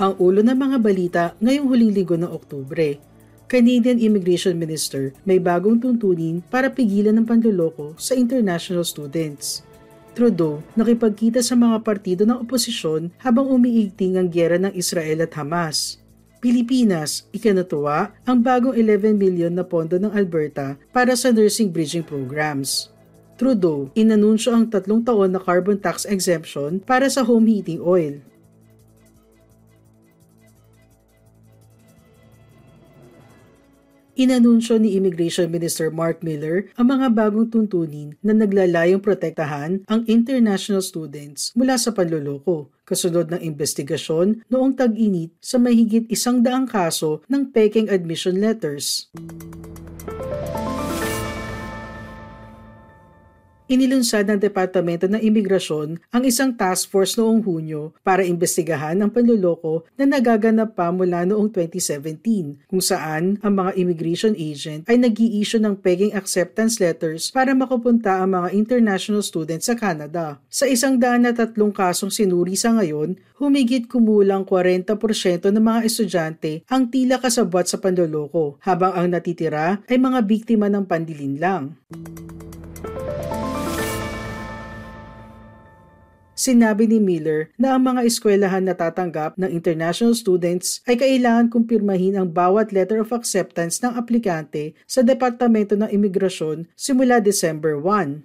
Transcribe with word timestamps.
Ang 0.00 0.16
ulo 0.16 0.40
ng 0.40 0.56
mga 0.56 0.78
balita 0.80 1.24
ngayong 1.44 1.68
huling 1.68 1.92
linggo 1.92 2.16
ng 2.16 2.32
Oktubre. 2.32 2.96
Canadian 3.52 4.00
Immigration 4.00 4.56
Minister 4.56 5.12
may 5.28 5.36
bagong 5.36 5.76
tuntunin 5.76 6.40
para 6.48 6.72
pigilan 6.72 7.12
ng 7.20 7.28
panluloko 7.28 7.92
sa 8.00 8.16
international 8.16 8.88
students. 8.88 9.60
Trudeau 10.16 10.64
nakipagkita 10.72 11.44
sa 11.44 11.52
mga 11.52 11.84
partido 11.84 12.24
ng 12.24 12.40
oposisyon 12.40 13.12
habang 13.20 13.44
umiigting 13.52 14.16
ang 14.16 14.32
gyera 14.32 14.56
ng 14.56 14.72
Israel 14.72 15.20
at 15.20 15.36
Hamas. 15.36 16.00
Pilipinas, 16.40 17.28
ikinatuwa 17.36 18.16
ang 18.24 18.40
bagong 18.40 18.72
11 18.72 19.20
milyon 19.20 19.52
na 19.52 19.68
pondo 19.68 20.00
ng 20.00 20.16
Alberta 20.16 20.80
para 20.96 21.12
sa 21.12 21.28
nursing 21.28 21.68
bridging 21.68 22.00
programs. 22.00 22.88
Trudeau, 23.36 23.92
inanunsyo 23.92 24.56
ang 24.56 24.64
tatlong 24.64 25.04
taon 25.04 25.36
na 25.36 25.40
carbon 25.44 25.76
tax 25.76 26.08
exemption 26.08 26.80
para 26.80 27.12
sa 27.12 27.20
home 27.20 27.44
heating 27.52 27.84
oil 27.84 28.16
Inanunsyo 34.20 34.76
ni 34.76 35.00
Immigration 35.00 35.48
Minister 35.48 35.88
Mark 35.88 36.20
Miller 36.20 36.68
ang 36.76 36.92
mga 36.92 37.08
bagong 37.08 37.48
tuntunin 37.48 38.20
na 38.20 38.36
naglalayong 38.36 39.00
protektahan 39.00 39.80
ang 39.88 40.04
international 40.04 40.84
students 40.84 41.56
mula 41.56 41.80
sa 41.80 41.88
panluloko 41.88 42.68
kasunod 42.84 43.32
ng 43.32 43.40
investigasyon 43.40 44.44
noong 44.52 44.76
tag-init 44.76 45.32
sa 45.40 45.56
mahigit 45.56 46.04
isang 46.12 46.44
daang 46.44 46.68
kaso 46.68 47.24
ng 47.32 47.48
peking 47.48 47.88
admission 47.88 48.36
letters. 48.36 49.08
Inilunsad 53.70 54.26
ng 54.26 54.42
Departamento 54.42 55.06
ng 55.06 55.22
Imigrasyon 55.22 56.02
ang 56.10 56.22
isang 56.26 56.50
task 56.50 56.90
force 56.90 57.14
noong 57.14 57.46
Hunyo 57.46 57.94
para 58.02 58.26
imbestigahan 58.26 58.98
ang 58.98 59.14
panluloko 59.14 59.86
na 59.94 60.10
nagaganap 60.10 60.74
pa 60.74 60.90
mula 60.90 61.22
noong 61.22 61.54
2017 61.54 62.66
kung 62.66 62.82
saan 62.82 63.38
ang 63.38 63.54
mga 63.54 63.78
immigration 63.78 64.34
agent 64.34 64.90
ay 64.90 64.98
nag 64.98 65.14
issue 65.14 65.62
ng 65.62 65.78
pegging 65.78 66.10
acceptance 66.18 66.82
letters 66.82 67.30
para 67.30 67.54
makapunta 67.54 68.18
ang 68.18 68.34
mga 68.34 68.58
international 68.58 69.22
students 69.22 69.70
sa 69.70 69.78
Canada. 69.78 70.42
Sa 70.50 70.66
isang 70.66 70.98
daan 70.98 71.22
na 71.22 71.30
tatlong 71.30 71.70
kasong 71.70 72.10
sinuri 72.10 72.58
sa 72.58 72.74
ngayon, 72.74 73.14
humigit 73.38 73.86
kumulang 73.86 74.42
40% 74.42 75.46
ng 75.46 75.62
mga 75.62 75.80
estudyante 75.86 76.66
ang 76.66 76.90
tila 76.90 77.22
kasabwat 77.22 77.70
sa 77.70 77.78
panloloko 77.78 78.58
habang 78.66 78.98
ang 78.98 79.14
natitira 79.14 79.78
ay 79.86 79.96
mga 80.00 80.26
biktima 80.26 80.66
ng 80.66 80.82
pandilin 80.90 81.38
lang. 81.38 81.78
Sinabi 86.40 86.88
ni 86.88 86.96
Miller 86.96 87.52
na 87.60 87.76
ang 87.76 87.84
mga 87.84 88.00
eskwelahan 88.08 88.64
na 88.64 88.72
tatanggap 88.72 89.36
ng 89.36 89.52
international 89.52 90.16
students 90.16 90.80
ay 90.88 90.96
kailangan 90.96 91.52
kumpirmahin 91.52 92.16
ang 92.16 92.32
bawat 92.32 92.72
letter 92.72 92.96
of 93.04 93.12
acceptance 93.12 93.84
ng 93.84 93.92
aplikante 93.92 94.72
sa 94.88 95.04
Departamento 95.04 95.76
ng 95.76 95.92
Imigrasyon 95.92 96.64
simula 96.72 97.20
December 97.20 97.76
1. 97.76 98.24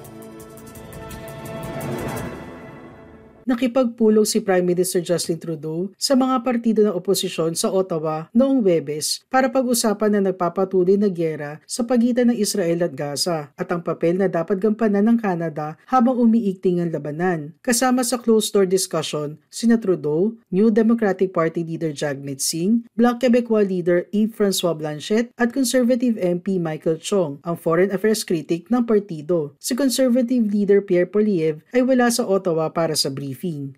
nakipagpulong 3.49 4.29
si 4.29 4.45
Prime 4.45 4.61
Minister 4.61 5.01
Justin 5.01 5.41
Trudeau 5.41 5.89
sa 5.97 6.13
mga 6.13 6.45
partido 6.45 6.85
ng 6.85 6.93
oposisyon 6.93 7.57
sa 7.57 7.73
Ottawa 7.73 8.29
noong 8.29 8.61
Webes 8.61 9.25
para 9.25 9.49
pag-usapan 9.49 10.13
na 10.13 10.29
nagpapatuloy 10.29 11.01
na 11.01 11.09
gyera 11.09 11.57
sa 11.65 11.81
pagitan 11.81 12.29
ng 12.29 12.37
Israel 12.37 12.85
at 12.85 12.93
Gaza 12.93 13.49
at 13.57 13.65
ang 13.73 13.81
papel 13.81 14.21
na 14.21 14.29
dapat 14.29 14.61
gampanan 14.61 15.09
ng 15.09 15.17
Canada 15.17 15.81
habang 15.89 16.13
umiigting 16.21 16.77
ang 16.77 16.93
labanan. 16.93 17.57
Kasama 17.65 18.05
sa 18.05 18.21
closed-door 18.21 18.69
discussion, 18.69 19.41
sina 19.49 19.81
Trudeau, 19.81 20.37
New 20.53 20.69
Democratic 20.69 21.33
Party 21.33 21.66
leader 21.66 21.89
Jagmeet 21.89 22.45
Singh, 22.45 22.85
Bloc 22.93 23.17
Québécois 23.17 23.66
leader 23.66 24.05
Yves-François 24.13 24.77
Blanchet 24.77 25.33
at 25.41 25.49
Conservative 25.49 26.21
MP 26.21 26.61
Michael 26.61 27.01
Chong, 27.01 27.41
ang 27.41 27.57
foreign 27.57 27.89
affairs 27.89 28.21
critic 28.21 28.69
ng 28.69 28.85
partido. 28.85 29.57
Si 29.57 29.73
Conservative 29.73 30.45
leader 30.45 30.85
Pierre 30.85 31.09
Poliev 31.09 31.66
ay 31.73 31.81
wala 31.81 32.13
sa 32.13 32.29
Ottawa 32.29 32.69
para 32.69 32.93
sa 32.93 33.09
briefing 33.09 33.38
briefing. 33.39 33.77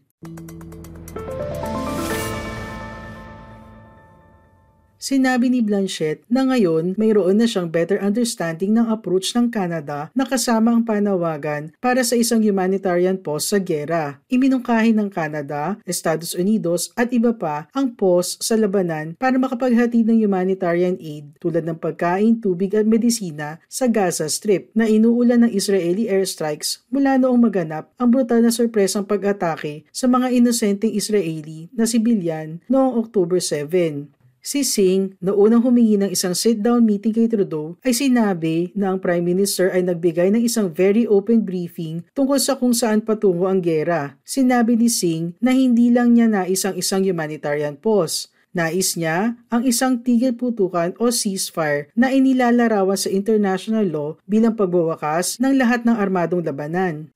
Sinabi 5.01 5.49
ni 5.49 5.65
Blanchett 5.65 6.21
na 6.29 6.45
ngayon 6.45 6.93
mayroon 6.93 7.41
na 7.41 7.49
siyang 7.49 7.73
better 7.73 7.97
understanding 8.05 8.77
ng 8.77 8.85
approach 8.85 9.33
ng 9.33 9.49
Canada 9.49 10.13
na 10.13 10.29
kasama 10.29 10.77
ang 10.77 10.85
panawagan 10.85 11.73
para 11.81 12.05
sa 12.05 12.13
isang 12.13 12.37
humanitarian 12.37 13.17
pause 13.17 13.49
sa 13.49 13.57
gera. 13.57 14.21
Iminungkahi 14.29 14.93
ng 14.93 15.09
Canada, 15.09 15.81
Estados 15.89 16.37
Unidos 16.37 16.93
at 16.93 17.09
iba 17.17 17.33
pa 17.33 17.65
ang 17.73 17.97
pause 17.97 18.37
sa 18.45 18.53
labanan 18.53 19.17
para 19.17 19.41
makapaghatid 19.41 20.05
ng 20.05 20.21
humanitarian 20.21 21.01
aid 21.01 21.33
tulad 21.41 21.65
ng 21.65 21.81
pagkain, 21.81 22.37
tubig 22.37 22.77
at 22.77 22.85
medisina 22.85 23.57
sa 23.65 23.89
Gaza 23.89 24.29
Strip 24.29 24.69
na 24.77 24.85
inuulan 24.85 25.49
ng 25.49 25.51
Israeli 25.57 26.13
airstrikes 26.13 26.85
mula 26.93 27.17
noong 27.17 27.41
maganap 27.41 27.89
ang 27.97 28.13
brutal 28.13 28.45
na 28.45 28.53
sorpresang 28.53 29.09
pag-atake 29.09 29.81
sa 29.89 30.05
mga 30.05 30.29
inosenteng 30.29 30.93
Israeli 30.93 31.73
na 31.73 31.89
sibilyan 31.89 32.61
noong 32.69 33.01
October 33.01 33.41
7. 33.41 34.20
Si 34.41 34.65
Singh, 34.65 35.21
na 35.21 35.37
unang 35.37 35.61
humingi 35.61 36.01
ng 36.01 36.09
isang 36.09 36.33
sit-down 36.33 36.81
meeting 36.81 37.13
kay 37.13 37.29
Trudeau, 37.29 37.77
ay 37.85 37.93
sinabi 37.93 38.73
na 38.73 38.89
ang 38.89 38.97
Prime 38.97 39.21
Minister 39.21 39.69
ay 39.69 39.85
nagbigay 39.85 40.33
ng 40.33 40.41
isang 40.41 40.73
very 40.73 41.05
open 41.05 41.45
briefing 41.45 42.01
tungkol 42.17 42.41
sa 42.41 42.57
kung 42.57 42.73
saan 42.73 43.05
patungo 43.05 43.45
ang 43.45 43.61
gera. 43.61 44.17
Sinabi 44.25 44.81
ni 44.81 44.89
Singh 44.89 45.37
na 45.37 45.53
hindi 45.53 45.93
lang 45.93 46.17
niya 46.17 46.25
nais 46.25 46.65
ang 46.65 46.73
isang 46.73 47.05
humanitarian 47.05 47.77
pause, 47.77 48.33
Nais 48.51 48.99
niya 48.99 49.39
ang 49.47 49.63
isang 49.63 50.03
tigil 50.03 50.35
putukan 50.35 50.91
o 50.99 51.07
ceasefire 51.07 51.87
na 51.95 52.11
inilalarawan 52.11 52.99
sa 52.99 53.07
international 53.07 53.87
law 53.87 54.09
bilang 54.27 54.59
pagbawakas 54.59 55.39
ng 55.39 55.55
lahat 55.55 55.87
ng 55.87 55.95
armadong 55.95 56.43
labanan. 56.43 57.15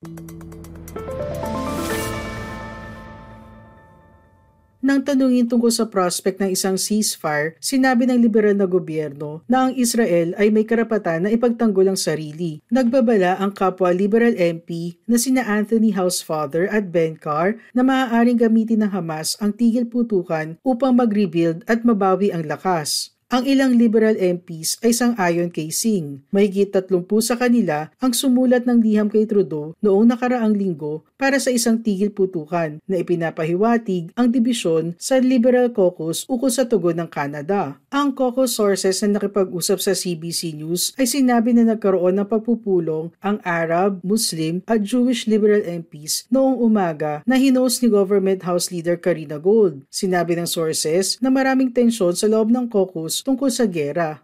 Nang 4.85 5.01
tanungin 5.01 5.49
tungkol 5.49 5.73
sa 5.73 5.89
prospect 5.89 6.37
ng 6.37 6.53
isang 6.53 6.77
ceasefire, 6.77 7.57
sinabi 7.57 8.05
ng 8.05 8.21
liberal 8.21 8.53
na 8.53 8.69
gobyerno 8.69 9.41
na 9.49 9.65
ang 9.65 9.73
Israel 9.73 10.37
ay 10.37 10.53
may 10.53 10.61
karapatan 10.61 11.25
na 11.25 11.33
ipagtanggol 11.33 11.89
ang 11.89 11.97
sarili. 11.97 12.61
Nagbabala 12.69 13.41
ang 13.41 13.49
kapwa 13.49 13.89
liberal 13.89 14.37
MP 14.37 15.01
na 15.09 15.17
sina 15.17 15.41
Anthony 15.41 15.89
Housefather 15.89 16.69
at 16.69 16.93
Ben 16.93 17.17
Carr 17.17 17.57
na 17.73 17.81
maaaring 17.81 18.37
gamitin 18.37 18.85
ng 18.85 18.93
Hamas 18.93 19.33
ang 19.41 19.57
tigil 19.57 19.89
putukan 19.89 20.53
upang 20.61 20.93
mag-rebuild 20.93 21.65
at 21.65 21.81
mabawi 21.81 22.29
ang 22.29 22.45
lakas. 22.45 23.14
Ang 23.35 23.51
ilang 23.51 23.75
liberal 23.75 24.15
MPs 24.15 24.79
ay 24.79 24.95
sang-ayon 24.95 25.51
kay 25.51 25.67
Singh. 25.67 26.23
Mahigit 26.31 26.71
30 26.71 27.03
sa 27.19 27.35
kanila 27.35 27.91
ang 27.99 28.15
sumulat 28.15 28.63
ng 28.63 28.79
liham 28.79 29.11
kay 29.11 29.27
Trudeau 29.27 29.75
noong 29.83 30.07
nakaraang 30.07 30.55
linggo 30.55 31.03
para 31.19 31.35
sa 31.35 31.51
isang 31.51 31.83
tigil 31.83 32.15
putukan 32.15 32.79
na 32.87 32.95
ipinapahiwatig 32.95 34.15
ang 34.15 34.31
dibisyon 34.31 34.95
sa 34.95 35.19
Liberal 35.19 35.75
Caucus 35.75 36.23
ukol 36.31 36.47
sa 36.47 36.63
tugon 36.63 36.95
ng 36.95 37.11
Canada. 37.11 37.75
Ang 37.91 38.15
caucus 38.15 38.55
sources 38.55 39.03
na 39.03 39.19
nakipag-usap 39.19 39.83
sa 39.83 39.91
CBC 39.91 40.55
News 40.55 40.95
ay 40.95 41.03
sinabi 41.03 41.51
na 41.51 41.67
nagkaroon 41.75 42.15
ng 42.15 42.31
pagpupulong 42.31 43.11
ang 43.19 43.43
Arab, 43.43 43.99
Muslim 43.99 44.63
at 44.63 44.79
Jewish 44.79 45.27
liberal 45.27 45.59
MPs 45.59 46.31
noong 46.31 46.55
umaga 46.55 47.19
na 47.27 47.35
hinost 47.35 47.83
ni 47.83 47.91
Government 47.91 48.47
House 48.47 48.71
Leader 48.71 48.95
Karina 48.95 49.43
Gold. 49.43 49.83
Sinabi 49.91 50.39
ng 50.39 50.47
sources 50.47 51.19
na 51.19 51.27
maraming 51.27 51.75
tensyon 51.75 52.15
sa 52.15 52.31
loob 52.31 52.47
ng 52.47 52.71
caucus 52.71 53.24
tungkol 53.25 53.49
sa 53.49 53.65
gera. 53.65 54.21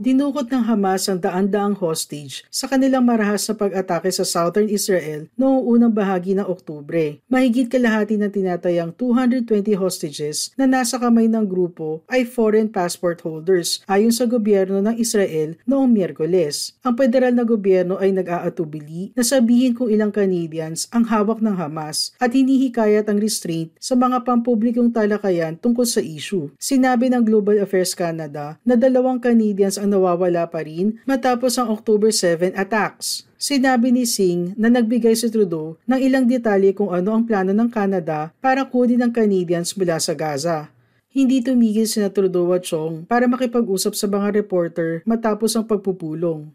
Dinukot 0.00 0.48
ng 0.48 0.64
Hamas 0.64 1.12
ang 1.12 1.20
daan-daang 1.20 1.76
hostage 1.76 2.40
sa 2.48 2.64
kanilang 2.64 3.04
marahas 3.04 3.44
na 3.44 3.52
pag-atake 3.52 4.08
sa 4.08 4.24
southern 4.24 4.72
Israel 4.72 5.28
noong 5.36 5.60
unang 5.76 5.92
bahagi 5.92 6.32
ng 6.32 6.48
Oktubre. 6.48 7.20
Mahigit 7.28 7.68
kalahati 7.68 8.16
ng 8.16 8.32
tinatayang 8.32 8.96
220 8.96 9.76
hostages 9.76 10.56
na 10.56 10.64
nasa 10.64 10.96
kamay 10.96 11.28
ng 11.28 11.44
grupo 11.44 12.00
ay 12.08 12.24
foreign 12.24 12.72
passport 12.72 13.20
holders 13.20 13.84
ayon 13.92 14.08
sa 14.08 14.24
gobyerno 14.24 14.80
ng 14.80 14.96
Israel 14.96 15.60
noong 15.68 15.92
Miyerkules. 15.92 16.80
Ang 16.80 16.96
federal 16.96 17.36
na 17.36 17.44
gobyerno 17.44 18.00
ay 18.00 18.16
nag-aatubili 18.16 19.12
na 19.12 19.20
sabihin 19.20 19.76
kung 19.76 19.92
ilang 19.92 20.16
Canadians 20.16 20.88
ang 20.96 21.12
hawak 21.12 21.44
ng 21.44 21.60
Hamas 21.60 22.16
at 22.16 22.32
hinihikayat 22.32 23.04
ang 23.04 23.20
restraint 23.20 23.76
sa 23.76 23.92
mga 24.00 24.24
pampublikong 24.24 24.96
talakayan 24.96 25.60
tungkol 25.60 25.84
sa 25.84 26.00
issue. 26.00 26.48
Sinabi 26.56 27.12
ng 27.12 27.20
Global 27.20 27.60
Affairs 27.60 27.92
Canada 27.92 28.56
na 28.64 28.80
dalawang 28.80 29.20
Canadians 29.20 29.76
ang 29.76 29.89
nawawala 29.90 30.46
pa 30.46 30.62
rin 30.62 31.02
matapos 31.02 31.58
ang 31.58 31.74
October 31.74 32.14
7 32.14 32.54
attacks. 32.54 33.26
Sinabi 33.34 33.90
ni 33.90 34.06
Singh 34.06 34.54
na 34.54 34.70
nagbigay 34.70 35.18
si 35.18 35.26
Trudeau 35.26 35.74
ng 35.90 35.98
ilang 35.98 36.30
detalye 36.30 36.70
kung 36.70 36.94
ano 36.94 37.10
ang 37.10 37.26
plano 37.26 37.50
ng 37.50 37.66
Canada 37.66 38.30
para 38.38 38.62
kunin 38.62 39.02
ang 39.02 39.10
Canadians 39.10 39.74
mula 39.74 39.98
sa 39.98 40.14
Gaza. 40.14 40.70
Hindi 41.10 41.42
tumigil 41.42 41.90
si 41.90 41.98
Trudeau 42.06 42.54
at 42.54 42.62
Chong 42.62 43.02
para 43.10 43.26
makipag-usap 43.26 43.98
sa 43.98 44.06
mga 44.06 44.30
reporter 44.30 45.02
matapos 45.02 45.58
ang 45.58 45.66
pagpupulong. 45.66 46.54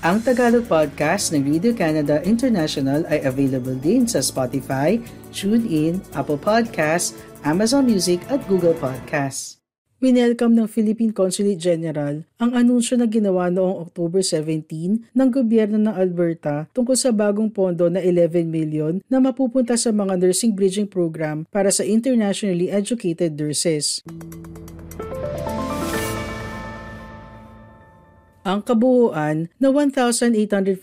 Ang 0.00 0.24
Tagalog 0.24 0.64
podcast 0.64 1.28
ng 1.28 1.44
Radio 1.44 1.76
Canada 1.76 2.24
International 2.24 3.04
ay 3.12 3.20
available 3.20 3.76
din 3.76 4.08
sa 4.08 4.24
Spotify, 4.24 4.96
TuneIn, 5.28 6.00
Apple 6.16 6.40
Podcasts, 6.40 7.20
Amazon 7.44 7.84
Music 7.84 8.24
at 8.32 8.40
Google 8.48 8.72
Podcasts. 8.80 9.59
Winelcome 10.00 10.56
ng 10.56 10.64
Philippine 10.64 11.12
Consulate 11.12 11.60
General 11.60 12.24
ang 12.40 12.56
anunsyo 12.56 12.96
na 12.96 13.04
ginawa 13.04 13.52
noong 13.52 13.84
October 13.84 14.24
17 14.24 15.12
ng 15.12 15.28
gobyerno 15.28 15.76
ng 15.76 15.92
Alberta 15.92 16.64
tungkol 16.72 16.96
sa 16.96 17.12
bagong 17.12 17.52
pondo 17.52 17.84
na 17.92 18.00
11 18.00 18.48
million 18.48 19.04
na 19.12 19.20
mapupunta 19.20 19.76
sa 19.76 19.92
mga 19.92 20.16
nursing 20.16 20.56
bridging 20.56 20.88
program 20.88 21.44
para 21.52 21.68
sa 21.68 21.84
internationally 21.84 22.72
educated 22.72 23.36
nurses. 23.36 24.00
Ang 28.40 28.64
kabuuan 28.64 29.52
na 29.60 29.68
1,847 29.68 30.78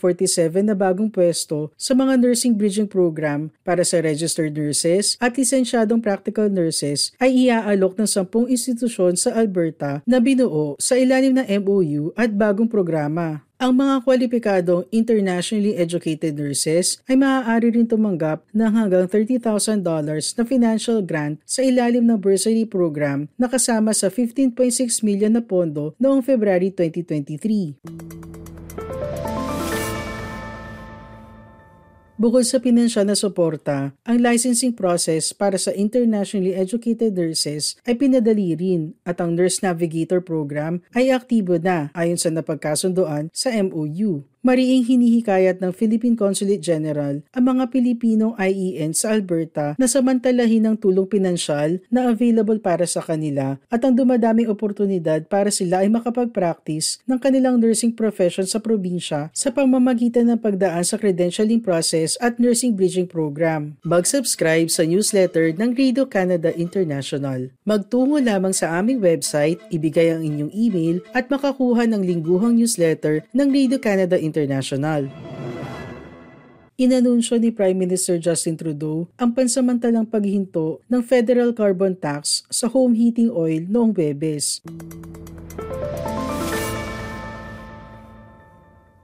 na 0.62 0.74
bagong 0.78 1.10
pwesto 1.10 1.74
sa 1.74 1.96
mga 1.96 2.20
nursing 2.20 2.54
bridging 2.54 2.86
program 2.86 3.50
para 3.66 3.82
sa 3.82 3.98
registered 3.98 4.54
nurses 4.54 5.18
at 5.18 5.34
lisensyadong 5.34 5.98
practical 5.98 6.46
nurses 6.46 7.10
ay 7.18 7.50
iaalok 7.50 7.98
ng 7.98 8.06
10 8.06 8.54
institusyon 8.54 9.18
sa 9.18 9.34
Alberta 9.34 10.04
na 10.06 10.22
binuo 10.22 10.78
sa 10.78 10.94
ilalim 10.94 11.34
ng 11.34 11.46
MOU 11.64 12.14
at 12.14 12.30
bagong 12.30 12.70
programa. 12.70 13.47
Ang 13.58 13.74
mga 13.74 14.06
kwalipikadong 14.06 14.86
internationally 14.94 15.74
educated 15.74 16.38
nurses 16.38 17.02
ay 17.10 17.18
maaari 17.18 17.74
rin 17.74 17.90
tumanggap 17.90 18.46
ng 18.54 18.70
hanggang 18.70 19.10
$30,000 19.10 19.82
na 19.82 20.42
financial 20.46 21.02
grant 21.02 21.42
sa 21.42 21.66
ilalim 21.66 22.06
ng 22.06 22.22
bursary 22.22 22.62
program 22.62 23.26
na 23.34 23.50
kasama 23.50 23.90
sa 23.90 24.14
15.6 24.14 25.02
million 25.02 25.34
na 25.34 25.42
pondo 25.42 25.90
noong 25.98 26.22
February 26.22 26.70
2023. 26.70 27.82
Bukod 32.18 32.42
sa 32.42 32.58
pinansyal 32.58 33.06
na 33.06 33.14
suporta, 33.14 33.94
ang 34.02 34.18
licensing 34.18 34.74
process 34.74 35.30
para 35.30 35.54
sa 35.54 35.70
internationally 35.70 36.50
educated 36.50 37.14
nurses 37.14 37.78
ay 37.86 37.94
pinadali 37.94 38.58
rin 38.58 38.98
at 39.06 39.22
ang 39.22 39.38
Nurse 39.38 39.62
Navigator 39.62 40.18
Program 40.18 40.82
ay 40.98 41.14
aktibo 41.14 41.62
na 41.62 41.94
ayon 41.94 42.18
sa 42.18 42.34
napagkasundoan 42.34 43.30
sa 43.30 43.54
MOU. 43.62 44.26
Mariing 44.38 44.86
hinihikayat 44.86 45.58
ng 45.58 45.74
Philippine 45.74 46.14
Consulate 46.14 46.62
General 46.62 47.18
ang 47.34 47.44
mga 47.44 47.74
Pilipinong 47.74 48.38
IEN 48.38 48.94
sa 48.94 49.10
Alberta 49.10 49.74
na 49.74 49.90
samantalahin 49.90 50.62
ng 50.62 50.76
tulong 50.78 51.10
pinansyal 51.10 51.82
na 51.90 52.14
available 52.14 52.62
para 52.62 52.86
sa 52.86 53.02
kanila 53.02 53.58
at 53.66 53.82
ang 53.82 53.98
dumadaming 53.98 54.46
oportunidad 54.46 55.26
para 55.26 55.50
sila 55.50 55.82
ay 55.82 55.90
makapag-practice 55.90 57.02
ng 57.10 57.18
kanilang 57.18 57.58
nursing 57.58 57.90
profession 57.90 58.46
sa 58.46 58.62
probinsya 58.62 59.34
sa 59.34 59.50
pamamagitan 59.50 60.30
ng 60.30 60.38
pagdaan 60.38 60.86
sa 60.86 61.02
credentialing 61.02 61.58
process 61.58 62.14
at 62.22 62.38
nursing 62.38 62.78
bridging 62.78 63.10
program. 63.10 63.74
Mag-subscribe 63.82 64.70
sa 64.70 64.86
newsletter 64.86 65.50
ng 65.50 65.74
Radio 65.74 66.06
Canada 66.06 66.54
International. 66.54 67.50
Magtungo 67.66 68.22
lamang 68.22 68.54
sa 68.54 68.78
aming 68.78 69.02
website, 69.02 69.58
ibigay 69.74 70.14
ang 70.14 70.22
inyong 70.22 70.54
email 70.54 71.02
at 71.10 71.26
makakuha 71.26 71.90
ng 71.90 72.06
lingguhang 72.06 72.54
newsletter 72.54 73.26
ng 73.34 73.50
Radio 73.50 73.82
Canada 73.82 74.14
International 74.14 74.27
International. 74.28 75.08
Inanunsyo 76.78 77.42
ni 77.42 77.50
Prime 77.50 77.74
Minister 77.74 78.22
Justin 78.22 78.54
Trudeau 78.54 79.10
ang 79.18 79.34
pansamantalang 79.34 80.06
paghinto 80.06 80.78
ng 80.86 81.02
federal 81.02 81.50
carbon 81.50 81.98
tax 81.98 82.46
sa 82.52 82.70
home 82.70 82.94
heating 82.94 83.34
oil 83.34 83.66
noong 83.66 83.90
Webes. 83.90 84.62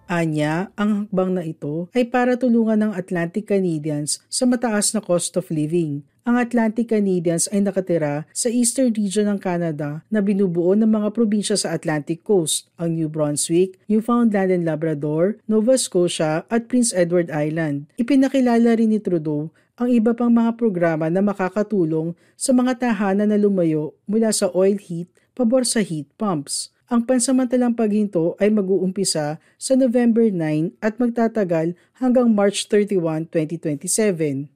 Anya, 0.06 0.71
ang 0.79 1.09
hakbang 1.11 1.35
na 1.35 1.43
ito 1.43 1.91
ay 1.91 2.06
para 2.06 2.38
tulungan 2.38 2.79
ng 2.79 2.93
Atlantic 2.94 3.50
Canadians 3.50 4.23
sa 4.31 4.47
mataas 4.47 4.94
na 4.94 5.03
cost 5.03 5.35
of 5.35 5.50
living 5.50 6.06
ang 6.25 6.41
Atlantic 6.41 6.88
Canadians 6.88 7.53
ay 7.53 7.61
nakatira 7.61 8.25
sa 8.32 8.49
eastern 8.49 8.97
region 8.97 9.29
ng 9.29 9.37
Canada 9.37 10.00
na 10.09 10.25
binubuo 10.25 10.73
ng 10.73 10.88
mga 10.88 11.12
probinsya 11.12 11.61
sa 11.61 11.76
Atlantic 11.76 12.25
Coast, 12.25 12.73
ang 12.81 12.97
New 12.97 13.12
Brunswick, 13.12 13.76
Newfoundland 13.93 14.49
and 14.49 14.65
Labrador, 14.65 15.37
Nova 15.44 15.76
Scotia 15.76 16.49
at 16.49 16.65
Prince 16.65 16.97
Edward 16.97 17.29
Island. 17.29 17.93
Ipinakilala 18.00 18.81
rin 18.81 18.97
ni 18.97 19.05
Trudeau 19.05 19.53
ang 19.76 19.93
iba 19.93 20.17
pang 20.17 20.32
mga 20.32 20.56
programa 20.56 21.12
na 21.12 21.21
makakatulong 21.21 22.17
sa 22.41 22.56
mga 22.56 22.81
tahanan 22.81 23.29
na 23.29 23.37
lumayo 23.37 23.93
mula 24.08 24.32
sa 24.32 24.49
oil 24.56 24.81
heat 24.81 25.13
pabor 25.37 25.69
sa 25.69 25.84
heat 25.84 26.08
pumps. 26.17 26.72
Ang 26.89 27.05
pansamantalang 27.05 27.77
paghinto 27.77 28.32
ay 28.41 28.49
mag-uumpisa 28.49 29.37
sa 29.41 29.72
November 29.77 30.25
9 30.31 30.81
at 30.81 30.96
magtatagal 30.96 31.77
hanggang 32.01 32.32
March 32.32 32.65
31, 32.70 33.29
2027. 33.29 34.49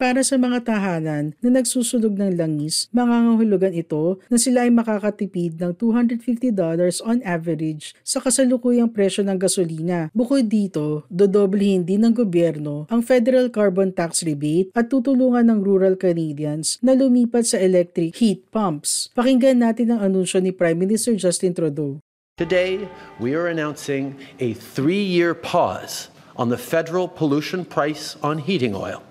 Para 0.00 0.24
sa 0.24 0.40
mga 0.40 0.64
tahanan 0.64 1.36
na 1.44 1.60
nagsusunog 1.60 2.16
ng 2.16 2.32
langis, 2.40 2.88
mangangahulugan 2.88 3.76
ito 3.76 4.16
na 4.32 4.40
sila 4.40 4.64
ay 4.64 4.72
makakatipid 4.72 5.60
ng 5.60 5.76
$250 5.76 6.56
on 7.04 7.20
average 7.20 7.92
sa 8.00 8.16
kasalukuyang 8.16 8.88
presyo 8.88 9.20
ng 9.28 9.36
gasolina. 9.36 10.08
Bukod 10.16 10.48
dito, 10.48 11.04
dodoblihin 11.12 11.84
din 11.84 12.00
ng 12.00 12.16
gobyerno 12.16 12.88
ang 12.88 13.04
federal 13.04 13.52
carbon 13.52 13.92
tax 13.92 14.24
rebate 14.24 14.72
at 14.72 14.88
tutulungan 14.88 15.44
ng 15.52 15.60
rural 15.60 16.00
Canadians 16.00 16.80
na 16.80 16.96
lumipat 16.96 17.52
sa 17.52 17.60
electric 17.60 18.16
heat 18.16 18.48
pumps. 18.48 19.12
Pakinggan 19.12 19.60
natin 19.60 19.92
ang 19.92 20.00
anunsyo 20.00 20.40
ni 20.40 20.48
Prime 20.48 20.80
Minister 20.80 21.12
Justin 21.12 21.52
Trudeau. 21.52 22.00
Today, 22.40 22.88
we 23.20 23.36
are 23.36 23.52
announcing 23.52 24.16
a 24.40 24.56
three-year 24.56 25.36
pause 25.36 26.08
on 26.40 26.48
the 26.48 26.56
federal 26.56 27.04
pollution 27.04 27.68
price 27.68 28.16
on 28.24 28.40
heating 28.40 28.72
oil. 28.72 29.04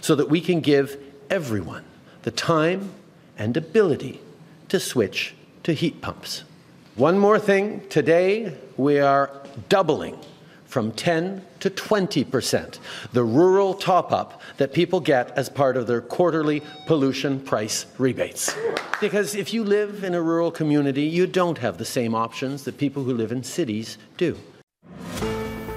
So 0.00 0.14
that 0.14 0.28
we 0.28 0.40
can 0.40 0.60
give 0.60 0.96
everyone 1.30 1.84
the 2.22 2.30
time 2.30 2.90
and 3.38 3.56
ability 3.56 4.20
to 4.68 4.80
switch 4.80 5.34
to 5.62 5.72
heat 5.72 6.00
pumps. 6.00 6.44
One 6.94 7.18
more 7.18 7.38
thing 7.38 7.86
today, 7.88 8.56
we 8.76 8.98
are 9.00 9.30
doubling 9.68 10.18
from 10.64 10.92
10 10.92 11.42
to 11.60 11.70
20% 11.70 12.78
the 13.12 13.24
rural 13.24 13.74
top 13.74 14.12
up 14.12 14.42
that 14.56 14.72
people 14.72 15.00
get 15.00 15.30
as 15.30 15.48
part 15.48 15.76
of 15.76 15.86
their 15.86 16.00
quarterly 16.00 16.62
pollution 16.86 17.40
price 17.40 17.86
rebates. 17.98 18.54
Because 19.00 19.34
if 19.34 19.54
you 19.54 19.64
live 19.64 20.04
in 20.04 20.14
a 20.14 20.22
rural 20.22 20.50
community, 20.50 21.02
you 21.02 21.26
don't 21.26 21.58
have 21.58 21.78
the 21.78 21.84
same 21.84 22.14
options 22.14 22.64
that 22.64 22.78
people 22.78 23.04
who 23.04 23.14
live 23.14 23.32
in 23.32 23.42
cities 23.42 23.98
do. 24.16 24.36